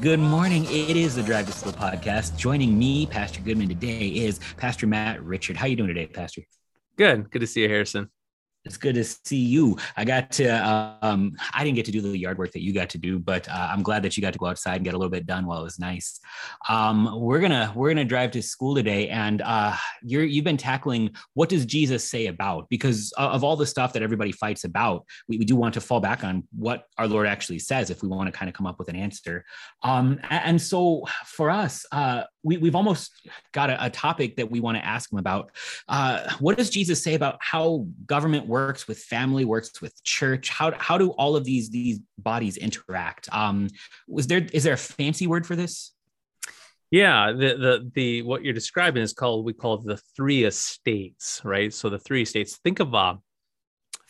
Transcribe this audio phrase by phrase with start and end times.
[0.00, 0.64] Good morning.
[0.64, 2.36] It is the Drive to School podcast.
[2.36, 5.56] Joining me, Pastor Goodman, today is Pastor Matt Richard.
[5.56, 6.42] How you doing today, Pastor?
[6.96, 7.30] Good.
[7.30, 8.10] Good to see you, Harrison.
[8.64, 9.76] It's good to see you.
[9.96, 10.48] I got to,
[11.02, 13.48] um, I didn't get to do the yard work that you got to do, but
[13.48, 15.46] uh, I'm glad that you got to go outside and get a little bit done
[15.46, 16.20] while it was nice.
[16.68, 21.10] Um, we're gonna we're gonna drive to school today, and uh, you're you've been tackling
[21.34, 25.38] what does Jesus say about because of all the stuff that everybody fights about, we,
[25.38, 28.32] we do want to fall back on what our Lord actually says if we want
[28.32, 29.44] to kind of come up with an answer.
[29.82, 33.12] Um, and so for us, uh, we, we've almost
[33.52, 35.50] got a, a topic that we want to ask him about.
[35.88, 40.48] Uh, what does Jesus say about how government works with family, works with church?
[40.48, 43.28] How, how do all of these these bodies interact?
[43.32, 43.68] Um,
[44.08, 45.92] was there is there a fancy word for this?
[46.90, 51.72] Yeah, the the the what you're describing is called we call the three estates, right?
[51.72, 52.58] So the three estates.
[52.58, 53.14] Think of uh,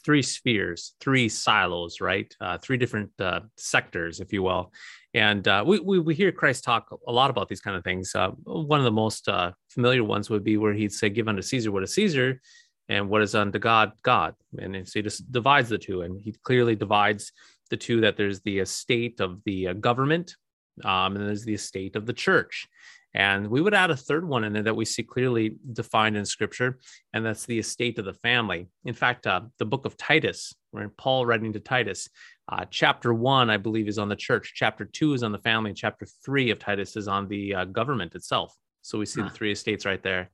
[0.04, 2.34] three spheres, three silos, right?
[2.40, 4.72] Uh, three different uh, sectors, if you will.
[5.14, 8.14] And uh, we, we, we hear Christ talk a lot about these kind of things.
[8.14, 11.42] Uh, one of the most uh, familiar ones would be where he'd say, "Give unto
[11.42, 12.40] Caesar what is Caesar,
[12.88, 16.32] and what is unto God, God." And so he just divides the two, and he
[16.42, 17.32] clearly divides
[17.68, 18.00] the two.
[18.00, 20.36] That there's the estate of the uh, government,
[20.82, 22.66] um, and there's the estate of the church.
[23.14, 26.24] And we would add a third one in there that we see clearly defined in
[26.24, 26.78] scripture,
[27.12, 28.68] and that's the estate of the family.
[28.84, 32.08] In fact, uh, the book of Titus, where Paul writing to Titus,
[32.50, 34.52] uh, chapter one, I believe, is on the church.
[34.54, 35.70] Chapter two is on the family.
[35.70, 38.56] And chapter three of Titus is on the uh, government itself.
[38.80, 39.28] So we see huh.
[39.28, 40.30] the three estates right there.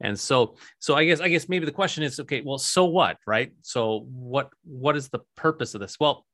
[0.00, 3.18] And so, so I guess, I guess maybe the question is, okay, well, so what,
[3.26, 3.52] right?
[3.60, 6.00] So what, what is the purpose of this?
[6.00, 6.26] Well,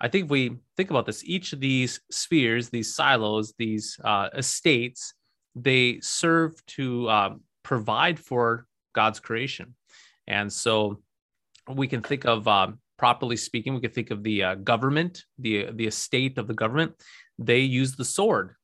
[0.00, 1.22] I think we think about this.
[1.22, 5.14] Each of these spheres, these silos, these uh, estates,
[5.54, 9.74] they serve to um, provide for God's creation.
[10.26, 11.00] And so
[11.68, 15.68] we can think of, um, properly speaking, we can think of the uh, government, the
[15.72, 16.92] the estate of the government.
[17.38, 18.54] They use the sword,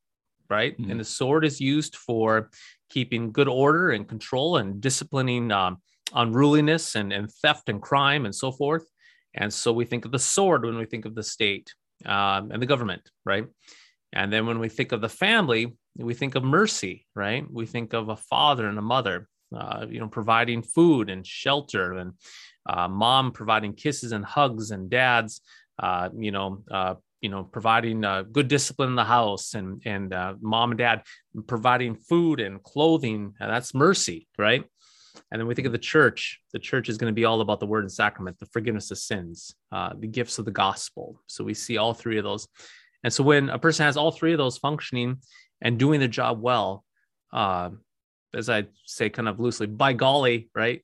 [0.49, 0.79] right?
[0.79, 0.91] Mm-hmm.
[0.91, 2.51] And the sword is used for
[2.89, 5.79] keeping good order and control and disciplining um,
[6.15, 8.85] unruliness and, and theft and crime and so forth.
[9.35, 11.73] And so we think of the sword when we think of the state
[12.07, 13.47] um, and the government, right?
[14.13, 17.45] And then when we think of the family, we think of mercy, right?
[17.51, 21.95] We think of a father and a mother, uh, you know, providing food and shelter,
[21.95, 22.13] and
[22.69, 25.41] uh, mom providing kisses and hugs, and dads,
[25.83, 30.15] uh, you know, uh, you know, providing uh, good discipline in the house, and and
[30.15, 31.03] uh, mom and dad
[31.47, 33.35] providing food and clothing.
[33.41, 34.65] And that's mercy, right?
[35.33, 36.41] And then we think of the church.
[36.53, 38.99] The church is going to be all about the word and sacrament, the forgiveness of
[38.99, 41.21] sins, the gifts of the gospel.
[41.27, 42.47] So we see all three of those.
[43.03, 45.19] And so when a person has all three of those functioning
[45.61, 46.85] and doing the job well,
[47.33, 47.71] uh,
[48.35, 50.83] as I say kind of loosely, by golly, right?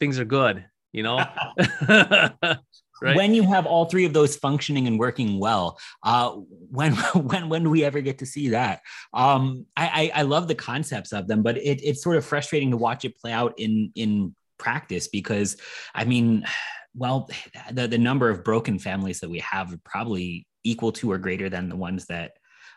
[0.00, 1.24] Things are good, you know?
[3.02, 3.16] Right?
[3.16, 7.64] When you have all three of those functioning and working well, uh, when when when
[7.64, 8.80] do we ever get to see that?
[9.12, 12.70] Um, I, I, I love the concepts of them, but it, it's sort of frustrating
[12.70, 15.58] to watch it play out in in practice because,
[15.94, 16.46] I mean,
[16.94, 17.28] well,
[17.70, 21.68] the the number of broken families that we have probably equal to or greater than
[21.68, 22.32] the ones that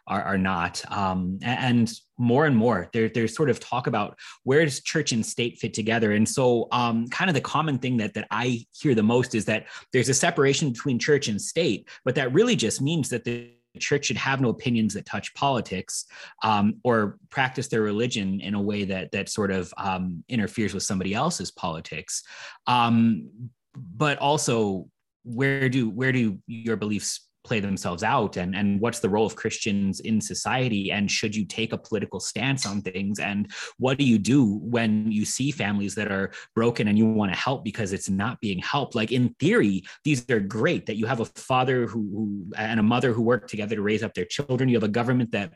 [0.09, 0.84] are, are not.
[0.92, 5.25] Um, and more and more, there, there's sort of talk about where does church and
[5.25, 6.12] state fit together.
[6.12, 9.46] And so, um, kind of the common thing that that I hear the most is
[9.46, 13.53] that there's a separation between church and state, but that really just means that the
[13.78, 16.06] church should have no opinions that touch politics
[16.44, 20.84] um, or practice their religion in a way that that sort of um, interferes with
[20.84, 22.24] somebody else's politics.
[22.68, 23.30] Um,
[23.76, 24.88] but also,
[25.24, 28.38] where do where do your beliefs play themselves out?
[28.38, 30.91] And and what's the role of christians in society?
[30.91, 33.19] And should you take a political stance on things?
[33.19, 37.31] And what do you do when you see families that are broken and you want
[37.31, 38.95] to help because it's not being helped?
[38.95, 42.83] Like in theory these are great that you have a father who, who and a
[42.83, 44.69] mother who work together to raise up their children.
[44.69, 45.53] You have a government that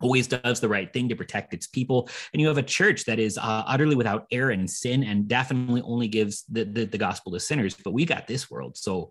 [0.00, 2.08] always does the right thing to protect its people.
[2.32, 5.82] And you have a church that is uh, utterly without error and sin and definitely
[5.82, 7.74] only gives the, the, the gospel to sinners.
[7.82, 9.10] But we got this world so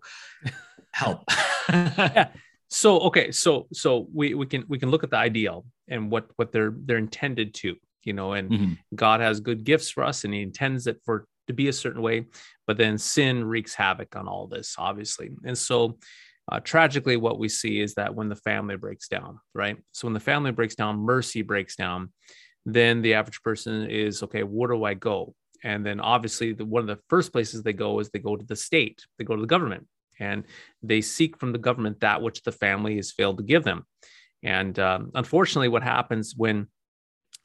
[0.94, 1.24] help.
[1.68, 2.28] Yeah.
[2.68, 3.30] So okay.
[3.30, 6.74] So so we we can we can look at the ideal and what what they're
[6.76, 8.72] they're intended to you know and mm-hmm.
[8.94, 12.02] god has good gifts for us and he intends it for to be a certain
[12.02, 12.24] way
[12.66, 15.30] but then sin wreaks havoc on all this obviously.
[15.44, 15.98] And so
[16.50, 19.76] uh, tragically what we see is that when the family breaks down right?
[19.92, 22.12] So when the family breaks down mercy breaks down
[22.66, 25.34] then the average person is okay where do i go?
[25.62, 28.44] And then obviously the, one of the first places they go is they go to
[28.44, 29.86] the state they go to the government
[30.20, 30.44] and
[30.82, 33.84] they seek from the government that which the family has failed to give them.
[34.42, 36.68] And um, unfortunately, what happens when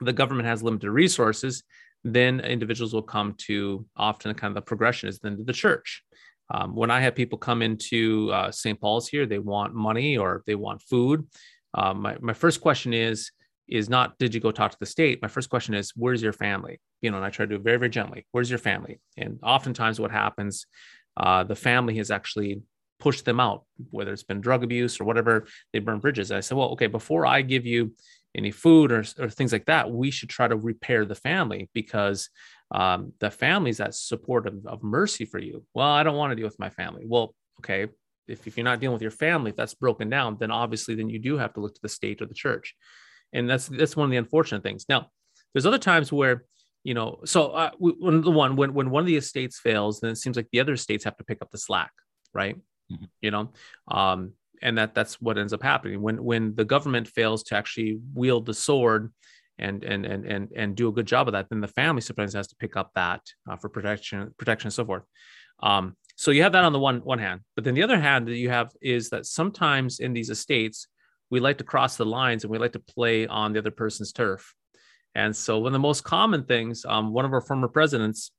[0.02, 1.64] the government has limited resources,
[2.04, 6.04] then individuals will come to often kind of the progression is then to the church.
[6.52, 8.80] Um, when I have people come into uh, St.
[8.80, 11.28] Paul's here, they want money or they want food.
[11.74, 13.32] uh, my, my first question is
[13.68, 16.34] is not did you go talk to the state my first question is where's your
[16.34, 19.00] family you know and i try to do it very very gently where's your family
[19.18, 20.66] and oftentimes what happens
[21.20, 22.62] uh, the family has actually
[23.00, 26.32] pushed them out whether it's been drug abuse or whatever they burn bridges.
[26.32, 27.94] And i said well okay before i give you
[28.36, 32.30] any food or, or things like that we should try to repair the family because
[32.72, 35.64] um, the family's that support of, of mercy for you.
[35.74, 37.06] Well i don't want to deal with my family.
[37.08, 37.88] Well okay
[38.28, 41.10] if, if you're not dealing with your family if that's broken down then obviously then
[41.10, 42.76] you do have to look to the state or the church.
[43.34, 44.86] And that's that's one of the unfortunate things.
[44.90, 45.10] Now
[45.54, 46.44] there's other times where
[46.84, 50.12] you know so uh, when the one when, when one of the estates fails then
[50.12, 51.92] it seems like the other states have to pick up the slack
[52.34, 52.56] right
[52.92, 53.06] mm-hmm.
[53.22, 53.52] you know
[53.90, 58.00] um and that that's what ends up happening when when the government fails to actually
[58.14, 59.12] wield the sword
[59.58, 62.34] and and and and and do a good job of that then the family sometimes
[62.34, 65.04] has to pick up that uh, for protection protection and so forth
[65.62, 68.28] um so you have that on the one one hand but then the other hand
[68.28, 70.88] that you have is that sometimes in these estates
[71.30, 74.12] we like to cross the lines and we like to play on the other person's
[74.12, 74.54] turf.
[75.20, 78.32] And so, one of the most common things, um, one of our former presidents,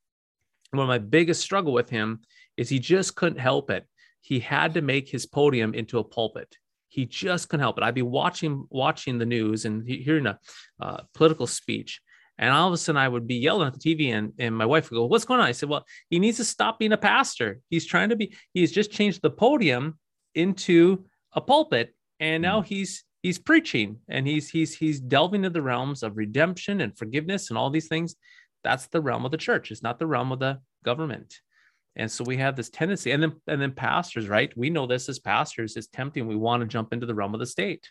[0.71, 2.21] one of my biggest struggle with him
[2.57, 3.87] is he just couldn't help it.
[4.23, 6.57] He had to make his podium into a pulpit.
[6.89, 7.85] He just couldn't help it.
[7.85, 10.39] I'd be watching watching the news and hearing a
[10.81, 12.01] uh, political speech,
[12.39, 14.65] and all of a sudden I would be yelling at the TV, and, and my
[14.65, 16.97] wife would go, "What's going on?" I said, "Well, he needs to stop being a
[16.97, 17.61] pastor.
[17.69, 18.35] He's trying to be.
[18.55, 19.99] He's just changed the podium
[20.35, 21.05] into
[21.35, 22.65] a pulpit, and now mm.
[22.65, 27.51] he's he's preaching and he's he's he's delving into the realms of redemption and forgiveness
[27.51, 28.17] and all these things.
[28.65, 29.71] That's the realm of the church.
[29.71, 31.41] It's not the realm of the government.
[31.97, 34.57] And so we have this tendency and then and then pastors right?
[34.57, 35.77] We know this as pastors.
[35.77, 36.27] Is tempting.
[36.27, 37.89] We want to jump into the realm of the state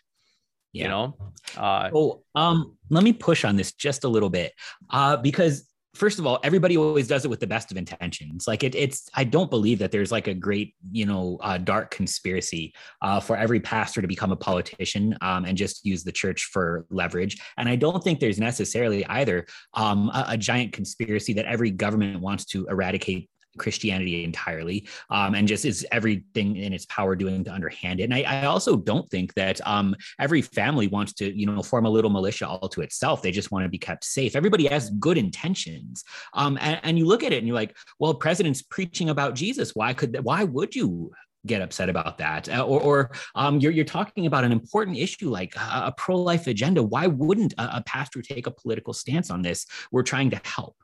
[0.72, 0.84] yeah.
[0.84, 1.16] you know?
[1.56, 4.52] Uh, oh um let me push on this just a little bit
[4.90, 8.46] uh because first of all, everybody always does it with the best of intentions.
[8.46, 11.90] Like it, it's, I don't believe that there's like a great, you know, uh, dark
[11.90, 12.72] conspiracy
[13.02, 16.86] uh, for every pastor to become a politician um, and just use the church for
[16.90, 17.40] leverage.
[17.58, 22.20] And I don't think there's necessarily either um, a, a giant conspiracy that every government
[22.20, 27.52] wants to eradicate Christianity entirely, um, and just is everything in its power doing to
[27.52, 28.04] underhand it.
[28.04, 31.86] And I, I also don't think that um, every family wants to, you know, form
[31.86, 33.22] a little militia all to itself.
[33.22, 34.36] They just want to be kept safe.
[34.36, 36.04] Everybody has good intentions,
[36.34, 39.74] um, and, and you look at it and you're like, well, president's preaching about Jesus.
[39.74, 40.22] Why could?
[40.24, 41.12] Why would you
[41.46, 45.30] get upset about that uh, or, or um, you're, you're talking about an important issue
[45.30, 49.40] like a, a pro-life agenda why wouldn't a, a, pastor take a political stance on
[49.40, 50.76] this we're trying to help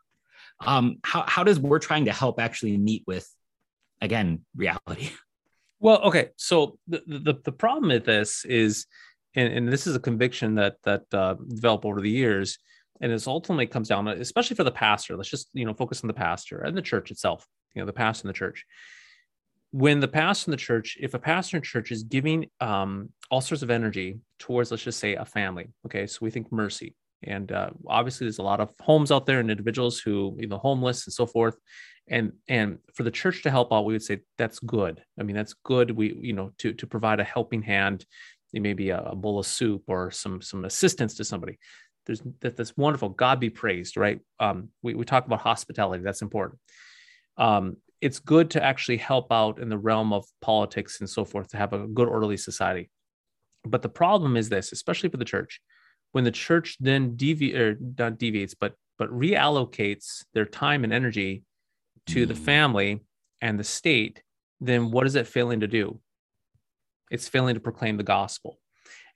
[0.60, 3.28] um, how, how does we're trying to help actually meet with
[4.00, 5.10] again reality.
[5.78, 8.86] Well okay so the, the, the problem with this is
[9.34, 12.58] and, and this is a conviction that that uh, developed over the years
[13.02, 16.08] and it ultimately comes down especially for the pastor let's just you know focus on
[16.08, 18.64] the pastor and the church itself you know the pastor and the church.
[19.70, 23.42] When the pastor in the church if a pastor in church is giving um, all
[23.42, 27.50] sorts of energy towards let's just say a family okay so we think mercy and
[27.50, 31.06] uh, obviously, there's a lot of homes out there and individuals who, you know, homeless
[31.06, 31.56] and so forth.
[32.08, 35.02] And and for the church to help out, we would say that's good.
[35.18, 35.90] I mean, that's good.
[35.90, 38.04] We, you know, to to provide a helping hand,
[38.52, 41.58] maybe a, a bowl of soup or some some assistance to somebody.
[42.04, 43.08] There's that that's wonderful.
[43.08, 44.20] God be praised, right?
[44.38, 46.04] Um, we we talk about hospitality.
[46.04, 46.60] That's important.
[47.38, 51.48] Um, it's good to actually help out in the realm of politics and so forth
[51.48, 52.90] to have a good orderly society.
[53.64, 55.60] But the problem is this, especially for the church
[56.12, 61.42] when the church then deviates or not deviates but but reallocates their time and energy
[62.06, 62.28] to mm.
[62.28, 63.00] the family
[63.40, 64.22] and the state
[64.60, 66.00] then what is it failing to do?
[67.10, 68.58] It's failing to proclaim the gospel.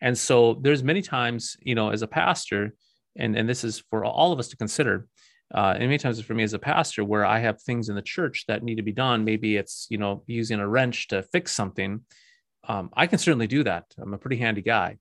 [0.03, 2.75] And so there's many times you know as a pastor
[3.17, 5.07] and and this is for all of us to consider
[5.53, 8.03] uh, and many times for me as a pastor where i have things in the
[8.03, 9.25] church that need to be done.
[9.25, 12.05] Maybe it's you know using a wrench to fix something.
[12.69, 13.85] Um, i can certainly do that.
[13.99, 14.99] I'm a pretty handy guy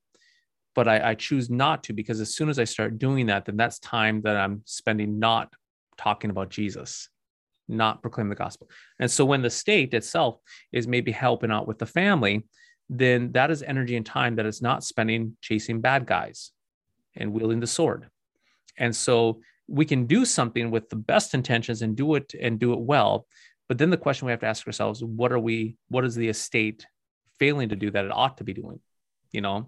[0.76, 3.58] but I, I choose not to because as soon as I start doing that, then
[3.58, 5.54] that's time that I'm spending not
[5.98, 7.10] talking about Jesus,
[7.68, 8.70] not proclaiming the gospel.
[9.00, 10.40] And so when the state itself
[10.72, 12.46] is maybe helping out with the family,
[12.90, 16.52] then that is energy and time that is not spending chasing bad guys
[17.16, 18.08] and wielding the sword.
[18.78, 22.74] And so we can do something with the best intentions and do it and do
[22.74, 23.28] it well.
[23.68, 26.30] But then the question we have to ask ourselves, what are we, what is the
[26.30, 26.88] estate
[27.38, 28.80] failing to do that it ought to be doing?
[29.32, 29.68] You know,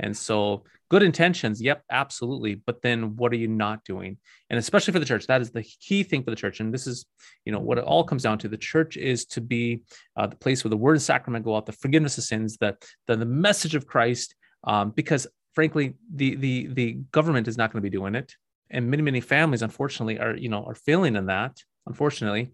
[0.00, 2.54] and so, good intentions, yep, absolutely.
[2.54, 4.16] But then, what are you not doing?
[4.48, 6.58] And especially for the church, that is the key thing for the church.
[6.60, 7.04] And this is,
[7.44, 8.48] you know, what it all comes down to.
[8.48, 9.82] The church is to be
[10.16, 12.76] uh, the place where the word and sacrament go out, the forgiveness of sins, the
[13.06, 14.34] the, the message of Christ.
[14.64, 18.34] Um, because frankly, the the the government is not going to be doing it,
[18.70, 21.58] and many many families, unfortunately, are you know are failing in that.
[21.86, 22.52] Unfortunately,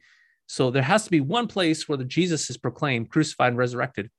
[0.49, 4.11] so there has to be one place where the Jesus is proclaimed, crucified, and resurrected,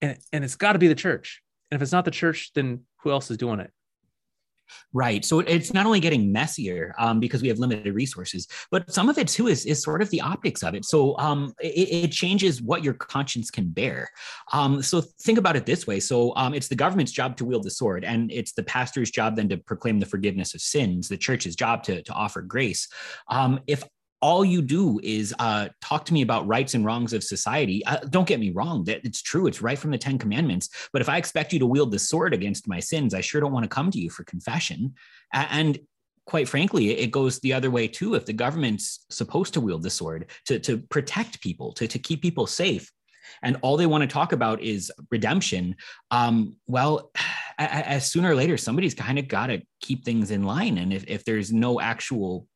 [0.00, 2.82] and and it's got to be the church And if it's not the church, then
[3.02, 3.70] who else is doing it?
[4.92, 5.24] Right.
[5.24, 9.18] So it's not only getting messier um, because we have limited resources, but some of
[9.18, 10.84] it too is, is sort of the optics of it.
[10.84, 14.08] So um, it, it, changes what your conscience can bear.
[14.52, 15.98] Um, so think about it this way.
[16.00, 19.36] So um, it's the government's job to wield the sword, and it's the pastor's job
[19.36, 22.88] then to proclaim the forgiveness of sins, the church's job to, to offer grace.
[23.28, 23.82] Um, if
[24.24, 27.84] all you do is uh, talk to me about rights and wrongs of society.
[27.84, 29.46] Uh, don't get me wrong, that it's true.
[29.46, 30.70] It's right from the Ten Commandments.
[30.94, 33.52] But if I expect you to wield the sword against my sins, I sure don't
[33.52, 34.94] want to come to you for confession.
[35.34, 35.78] And
[36.24, 38.14] quite frankly, it goes the other way too.
[38.14, 42.22] If the government's supposed to wield the sword to, to protect people, to, to keep
[42.22, 42.90] people safe,
[43.42, 45.76] and all they want to talk about is redemption,
[46.10, 47.10] um, well,
[47.58, 50.78] as sooner or later, somebody's kind of got to keep things in line.
[50.78, 52.48] And if, if there's no actual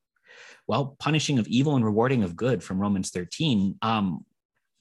[0.68, 3.76] well, punishing of evil and rewarding of good from Romans 13.
[3.82, 4.24] Um,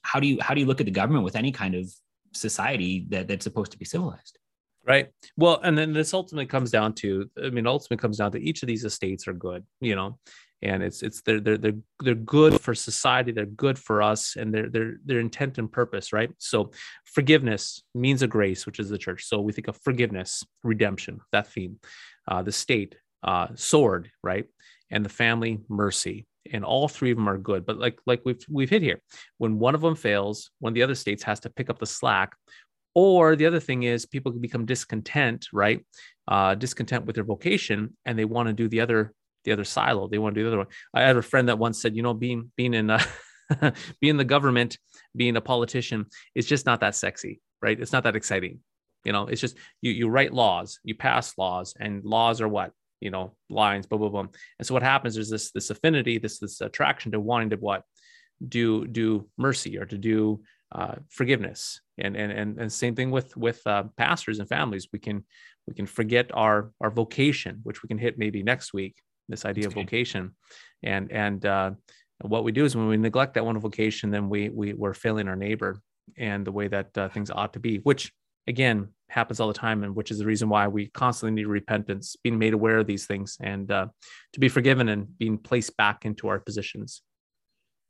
[0.04, 1.92] how do you how do you look at the government with any kind of
[2.34, 4.38] society that, that's supposed to be civilized?
[4.86, 5.10] Right.
[5.36, 8.64] Well, and then this ultimately comes down to, I mean, ultimately comes down to each
[8.64, 10.18] of these estates are good, you know,
[10.62, 14.54] and it's it's they're they're they're they're good for society, they're good for us, and
[14.54, 16.32] they're they're they're intent and purpose, right?
[16.38, 16.72] So
[17.04, 19.26] forgiveness means of grace, which is the church.
[19.26, 21.80] So we think of forgiveness, redemption, that theme,
[22.28, 24.46] uh, the state, uh, sword, right?
[24.92, 26.26] And the family mercy.
[26.52, 27.66] And all three of them are good.
[27.66, 29.02] But like like we've we've hit here
[29.38, 31.86] when one of them fails one of the other states has to pick up the
[31.86, 32.36] slack
[32.96, 35.86] or the other thing is people can become discontent right?
[36.28, 39.14] Uh, discontent with their vocation and they want to do the other
[39.44, 40.08] the other silo.
[40.08, 40.68] They want to do the other one.
[40.94, 43.04] I had a friend that once said you know being being in uh,
[44.02, 44.78] being the government
[45.16, 47.80] being a politician is just not that sexy right?
[47.80, 48.60] It's not that exciting.
[49.04, 52.72] You know it's just you you write laws you pass laws and laws are what
[53.00, 54.30] you know lines boom boom boom.
[54.60, 57.84] And so what happens is this this affinity this this attraction to wanting to what?
[58.48, 61.82] Do do mercy or to do uh, forgiveness.
[61.98, 64.88] And, and and and same thing with with uh, pastors and families.
[64.94, 65.26] We can
[65.68, 68.96] we can forget our our vocation which we can hit maybe next week
[69.30, 69.80] this idea okay.
[69.80, 70.36] of vocation.
[70.84, 71.72] And and uh,
[72.22, 75.28] what we do is when we neglect that one vocation then we we we're failing
[75.28, 75.82] our neighbor
[76.18, 78.12] and the way that uh, things ought to be which
[78.48, 82.16] again happens all the time and which is the reason why we constantly need repentance
[82.24, 83.88] being made aware of these things and uh,
[84.34, 87.02] to be forgiven and being placed back into our positions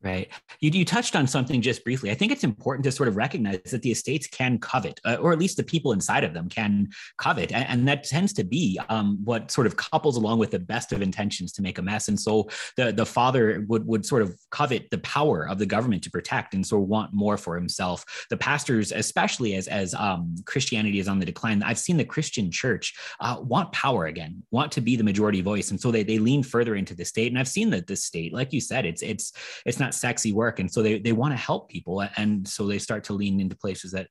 [0.03, 0.29] Right.
[0.59, 2.11] You, you touched on something just briefly.
[2.11, 5.33] I think it's important to sort of recognize that the estates can covet, uh, or
[5.33, 7.51] at least the people inside of them can covet.
[7.51, 10.93] And, and that tends to be um, what sort of couples along with the best
[10.93, 12.09] of intentions to make a mess.
[12.09, 16.03] And so the, the father would, would sort of covet the power of the government
[16.03, 18.05] to protect and so want more for himself.
[18.29, 22.51] The pastors, especially as, as um, Christianity is on the decline, I've seen the Christian
[22.51, 25.71] church uh, want power again, want to be the majority voice.
[25.71, 27.31] And so they, they lean further into the state.
[27.31, 29.33] And I've seen that the state, like you said, it's, it's,
[29.65, 32.67] it's not not sexy work and so they, they want to help people and so
[32.67, 34.07] they start to lean into places that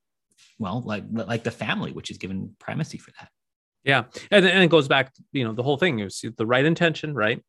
[0.59, 3.29] well like like the family which is given primacy for that.
[3.85, 7.15] Yeah and, and it goes back you know the whole thing is the right intention
[7.15, 7.43] right?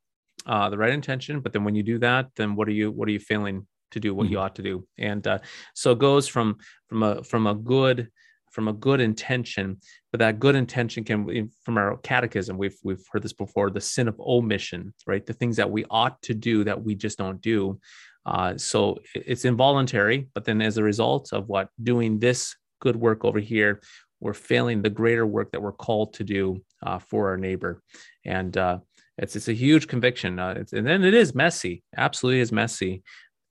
[0.45, 3.07] Uh the right intention but then when you do that then what are you what
[3.07, 4.33] are you failing to do what mm-hmm.
[4.33, 4.87] you ought to do?
[4.97, 5.39] And uh,
[5.73, 6.57] so it goes from
[6.87, 8.09] from a from a good
[8.51, 9.77] from a good intention
[10.11, 14.07] but that good intention can from our catechism we've we've heard this before the sin
[14.07, 15.25] of omission right?
[15.25, 17.79] The things that we ought to do that we just don't do
[18.27, 23.23] uh, so it's involuntary, but then as a result of what doing this good work
[23.23, 23.81] over here,
[24.19, 27.81] we're failing the greater work that we're called to do uh, for our neighbor.
[28.25, 28.79] And uh,
[29.17, 30.39] it's it's a huge conviction.
[30.39, 33.01] Uh, and then it is messy, absolutely is messy.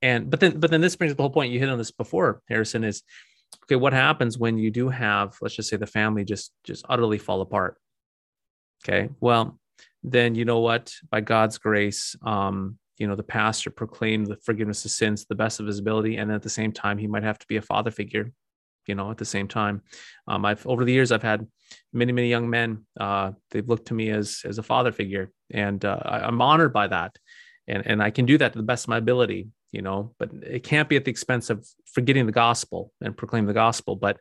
[0.02, 1.90] And but then but then this brings up the whole point you hit on this
[1.90, 3.02] before, Harrison, is
[3.64, 7.18] okay, what happens when you do have, let's just say the family just just utterly
[7.18, 7.78] fall apart?
[8.84, 9.58] Okay, well,
[10.02, 10.92] then you know what?
[11.10, 15.34] By God's grace, um, you know the pastor proclaim the forgiveness of sins to the
[15.34, 17.62] best of his ability and at the same time he might have to be a
[17.62, 18.32] father figure
[18.86, 19.82] you know at the same time.
[20.28, 21.46] Um, i've over the years i've had
[21.92, 25.84] many many young men uh, they've looked to me as as a father figure and
[25.84, 27.16] uh, I, am honored by that
[27.68, 30.30] and and i can do that to the best of my ability you know but
[30.42, 34.18] it can't be at the expense of forgetting the gospel and proclaim the gospel but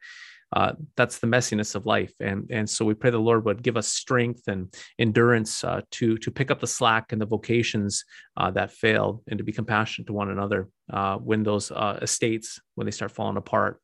[0.55, 2.13] uh, that's the messiness of life.
[2.19, 6.17] And, and so we pray the Lord would give us strength and endurance uh, to,
[6.17, 8.05] to pick up the slack and the vocations
[8.37, 12.59] uh, that fail and to be compassionate to one another uh, when those uh, estates,
[12.75, 13.81] when they start falling apart.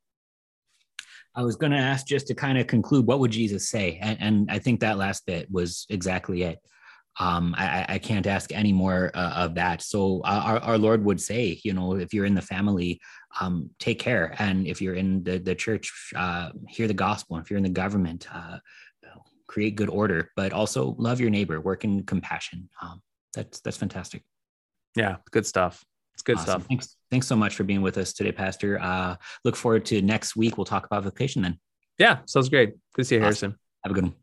[1.35, 3.99] I was going to ask just to kind of conclude, what would Jesus say?
[4.01, 6.59] And, and I think that last bit was exactly it
[7.19, 9.81] um, I, I, can't ask any more uh, of that.
[9.81, 13.01] So uh, our, our Lord would say, you know, if you're in the family,
[13.39, 14.33] um, take care.
[14.39, 17.35] And if you're in the, the church, uh, hear the gospel.
[17.35, 18.59] And if you're in the government, uh,
[19.47, 22.69] create good order, but also love your neighbor, work in compassion.
[22.81, 23.01] Um,
[23.33, 24.23] that's, that's fantastic.
[24.95, 25.17] Yeah.
[25.31, 25.83] Good stuff.
[26.13, 26.45] It's good awesome.
[26.45, 26.65] stuff.
[26.67, 26.95] Thanks.
[27.09, 28.79] Thanks so much for being with us today, Pastor.
[28.79, 30.57] Uh, look forward to next week.
[30.57, 31.59] We'll talk about vocation then.
[31.97, 32.69] Yeah, sounds great.
[32.93, 33.25] Good to see you, awesome.
[33.25, 33.55] Harrison.
[33.83, 34.15] Have a good one.